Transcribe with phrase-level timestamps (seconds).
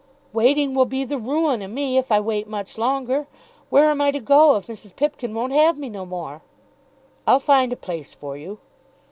[0.33, 3.27] "Waiting will be the ruin o' me, if I wait much longer.
[3.69, 4.95] Where am I to go, if Mrs.
[4.95, 6.41] Pipkin won't have me no more?"
[7.27, 8.57] "I'll find a place for you."